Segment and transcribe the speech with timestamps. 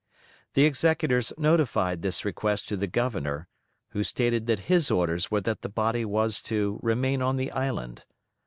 [0.55, 3.47] The executors notified this request to the Governor,
[3.89, 8.01] who stated that his orders were that the body was to, remain on the island.